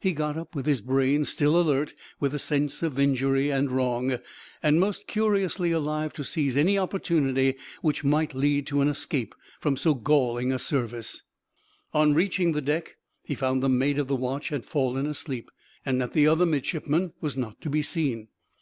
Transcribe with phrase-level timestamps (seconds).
[0.00, 4.16] He got up with his brain still alert with the sense of injury and wrong,
[4.62, 9.76] and most curiously alive to seize any opportunity which might lead to an escape from
[9.76, 11.22] so galling a service.
[11.92, 15.50] On reaching the deck, he found the mate of the watch had fallen asleep,
[15.84, 18.28] and that the other midshipman was not to be seen.